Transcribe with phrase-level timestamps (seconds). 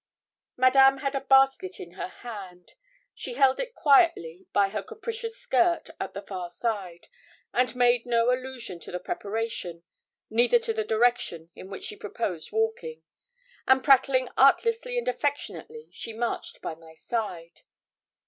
[0.57, 2.73] Madame had a basket in her hand.
[3.13, 7.07] She held it quietly by her capacious skirt, at the far side,
[7.53, 9.83] and made no allusion to the preparation,
[10.27, 13.03] neither to the direction in which she proposed walking,
[13.67, 17.61] and prattling artlessly and affectionately she marched by my side.